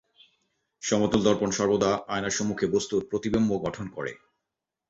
[0.83, 4.11] সমতল দর্পণ সর্বদা আয়নার সম্মুখে বস্তুর প্রতিবিম্ব গঠন করে।